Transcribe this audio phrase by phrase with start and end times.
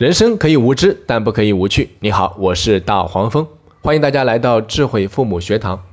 [0.00, 1.90] 人生可以无知，但不可以无趣。
[2.00, 3.46] 你好，我是大黄蜂，
[3.82, 5.84] 欢迎大家来到智慧父母学堂。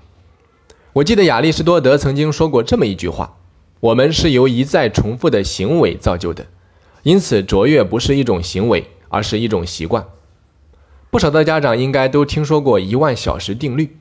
[0.94, 3.36] 我记得亚里士多德曾经说过这么一句话：
[3.82, 6.46] 我们是由一再重复的行为造就的，
[7.04, 10.08] 因此卓越不是一种行为，而是一种习惯。
[11.10, 13.98] 不少的家长应该都听说过一万小时定律，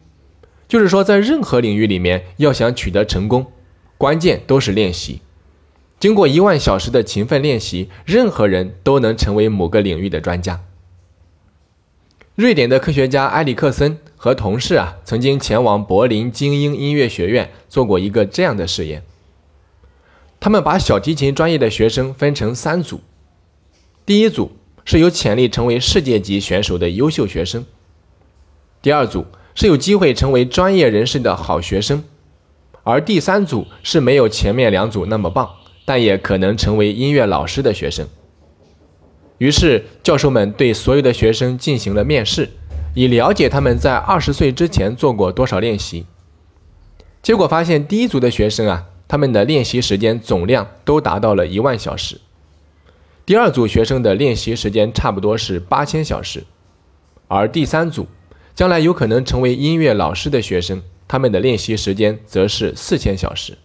[0.68, 3.45] 就是说在任何领域里面，要想取得成功，
[3.98, 5.23] 关键都是练习。
[5.98, 10.60] 经过一万小时的勤奋练习，任何人都能成为某个领域的专家。
[12.34, 19.02] 瑞典的科学家埃里克森和同事啊，曾经前往柏林精英音乐学院做过一个这样的试验。
[20.38, 23.01] 他们把小提琴专业的学生分成三组，
[24.04, 24.52] 第一组
[24.84, 27.65] 是有潜力成为世界级选手的优秀学生，
[28.82, 32.04] 第二组是有机会成为专业人士的好学生，
[32.82, 35.51] 而第三组是没有前面两组那么棒。
[35.86, 38.06] 但也可能成为音乐老师的学生。
[39.38, 42.50] 于是，教授们对所有的学生进行了面试，
[42.95, 46.06] 以了解他们在二十岁之前做过多少练习。
[47.23, 52.16] 结果发现，第一组的学生啊，他们的练习时间总量都达到了一万小时；
[53.24, 56.40] 第二组学生的练习时间差不多是八千小时；
[57.28, 58.06] 而第三组
[58.54, 63.56] 将来有可能成为音乐老师的学生，他们的练习时间则是四千小时。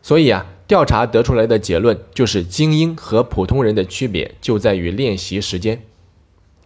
[0.00, 0.46] 所以啊。
[0.66, 5.82] 调查得出来的结论就是，精英和普通人的区别就在于练习时间。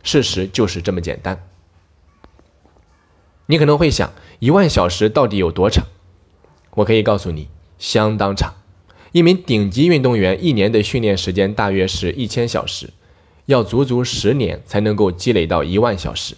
[0.04, 1.44] 事实就是这么简单。
[3.46, 5.84] 你可能会想，一万小时到底有多长？
[6.76, 8.54] 我可以告诉你，相当长。
[9.12, 12.90] 一名顶级运动员一年的训练时间大约是一千小时，
[13.46, 16.36] 要足足十年才能够积累到一万小时。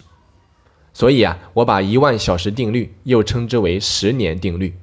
[0.93, 4.73] 所以啊，我把一万小时定律又称之为十年定律，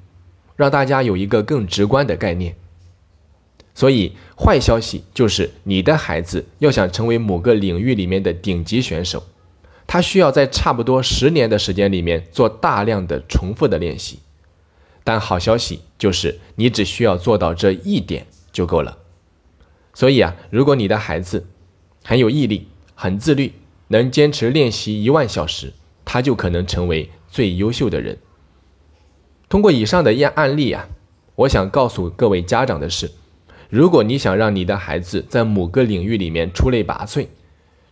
[0.55, 2.55] 让大家有一个更直观的概念。
[3.75, 9.23] 所以，坏消息就是，你的孩子要想成为某个领域里面的顶级选手，
[9.87, 14.19] 他需要在差不多十年的时间里面做大量的重复的练习。
[15.05, 18.97] 但好消息就是，你只需要做到这一点就够了。
[19.93, 21.47] 所以啊，如果你的孩子
[22.03, 23.53] 很有毅力、很自律，
[23.87, 25.71] 能坚持练习一万小时，
[26.03, 28.17] 他就可能成为最优秀的人。
[29.47, 30.89] 通过以上的案案例啊，
[31.35, 33.09] 我想告诉各位家长的是。
[33.69, 37.27] 如果你想让你的孩子在某个领域里面出类拔萃，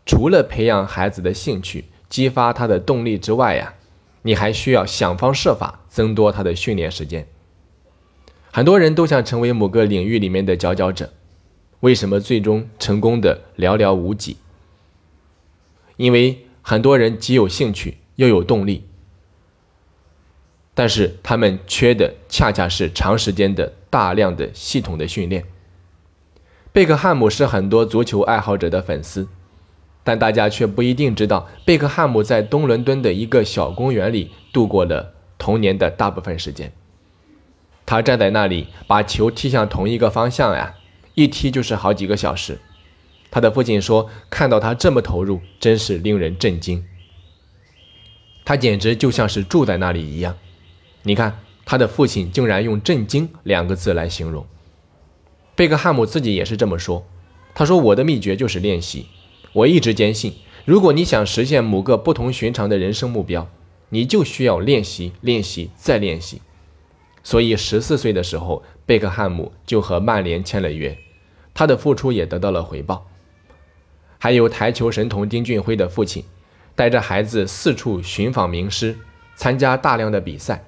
[0.08, 3.76] 除了培养孩子的兴趣、激发他的动力之外呀，
[4.24, 7.28] 你还需要想方设法增多他的训练时间。
[8.52, 11.14] 很多人都想成为某个领域里面的佼佼者，
[11.82, 14.38] 为什么最终成功的寥寥无几？
[15.98, 18.84] 因为很多人既有兴趣又有动力，
[20.74, 25.46] 但是他们缺的恰恰是长时间的、大量的、系统的训练。
[26.78, 29.28] 贝克汉姆是很多足球爱好者的粉丝，
[30.04, 36.72] 但大家却不一定知道，贝克汉姆在东伦敦的一个小公园里度过了童年的大部分时间。
[37.84, 40.76] 他站在那里，把球踢向同一个方向呀，
[41.16, 42.60] 一踢就是好几个小时。
[43.32, 46.86] 他的父亲说：“看到他这么投入，真是令人震惊。
[48.46, 50.38] 他简直就像是住在那里一样。”
[51.02, 54.46] 你看，他的父亲竟然用“震惊”两个字来形容。
[55.57, 57.03] 贝克汉姆自己也是这么说，
[57.56, 59.07] 他说：“我的秘诀就是练习。
[59.53, 60.35] 我一直坚信，
[60.66, 63.50] 如果你想实现某个不同寻常的人生目标，
[63.90, 66.44] 你就需要练习、练习再练习。
[67.23, 70.96] 所以，十四岁的时候，贝克汉姆就和曼联签了约，
[71.56, 73.07] 他的付出也得到了回报。
[74.19, 76.23] 还有台球神童丁俊晖的父亲，
[76.75, 78.96] 带着孩子四处寻访名师，
[79.35, 80.63] 参加大量的比赛，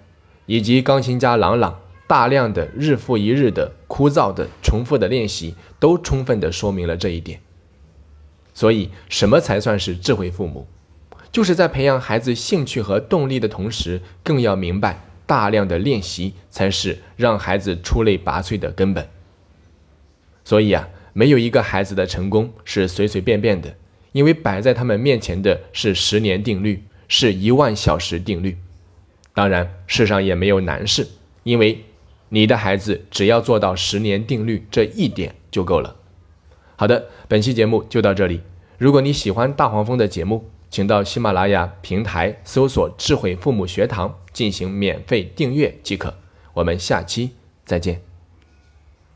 [0.48, 1.80] 以及钢琴家郎朗。”
[2.10, 7.40] 大量的日复一日的枯燥的重复的练习，都充分的说明了这一点。
[8.52, 10.66] 所以，什么才算是智慧父母？
[11.32, 19.08] 就是在培养孩子兴趣和动力的同时，更要明白，大量的练习才是让孩子出类拔萃的根本。
[20.44, 23.76] 所以啊，没有一个孩子的成功是随随便便的，
[24.14, 28.58] 因为摆在他们面前的是十年定律，是一万小时定律。
[29.36, 31.08] 当然，世上也没有难事，
[31.44, 31.84] 因为。
[32.30, 35.96] 你的孩子只要做到十年定律这一点就够了。
[36.76, 38.42] 好的，本期节目就到这里。
[38.78, 46.14] 如果你喜欢大黄蜂的节目，请到喜马拉雅平台搜索“智慧父母学堂”进行免费订阅即可。
[46.54, 47.32] 我们下期
[47.66, 48.09] 再见。